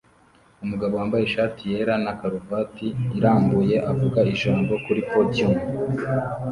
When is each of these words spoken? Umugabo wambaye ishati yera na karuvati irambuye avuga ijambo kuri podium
Umugabo 0.63 0.93
wambaye 0.99 1.23
ishati 1.25 1.61
yera 1.71 1.93
na 2.03 2.13
karuvati 2.19 2.87
irambuye 3.17 3.75
avuga 3.91 4.19
ijambo 4.33 4.73
kuri 4.85 5.01
podium 5.11 5.53